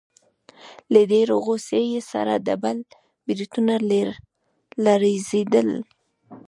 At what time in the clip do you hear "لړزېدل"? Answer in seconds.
4.85-5.69